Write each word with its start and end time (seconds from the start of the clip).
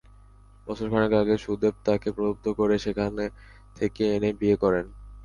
বছর 0.67 0.87
খানেক 0.91 1.13
আগে 1.21 1.35
সুদেব 1.37 1.75
তাঁকে 1.85 2.09
প্রলুব্ধ 2.15 2.45
করে 2.59 2.75
সেখান 2.85 3.11
থেকে 3.77 4.03
এনে 4.15 4.29
বিয়ে 4.39 4.57
করেন। 4.63 4.85